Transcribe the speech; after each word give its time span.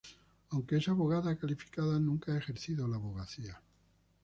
Aunque 0.49 0.77
es 0.77 0.87
abogada 0.89 1.37
calificada, 1.37 1.99
nunca 1.99 2.33
ha 2.33 2.37
ejercido 2.39 2.87
la 2.87 2.95
abogacía. 2.95 3.61